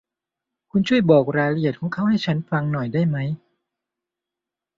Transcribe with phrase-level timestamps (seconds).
[0.71, 3.17] คุณช่วยบอกรายละเอียดของเขาให้ฉันฟังหน่อยได้ไหม?